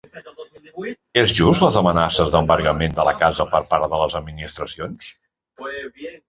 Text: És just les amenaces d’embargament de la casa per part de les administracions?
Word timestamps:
És 1.23 1.33
just 1.39 1.61
les 1.65 1.77
amenaces 1.81 2.31
d’embargament 2.35 2.97
de 3.01 3.05
la 3.09 3.13
casa 3.21 3.47
per 3.53 3.61
part 3.75 3.87
de 3.93 4.01
les 4.05 4.17
administracions? 4.23 5.13